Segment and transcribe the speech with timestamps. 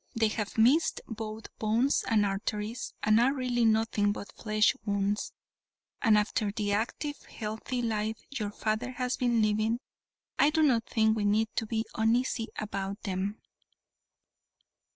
[0.15, 5.31] They have missed both bones and arteries and are really nothing but flesh wounds,
[6.01, 9.77] and after the active, healthy life your father has been living,
[10.39, 13.41] I do not think we need be uneasy about them."